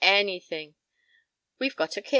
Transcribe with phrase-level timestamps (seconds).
[0.03, 0.73] Anything!
[1.59, 2.09] We've got a kid."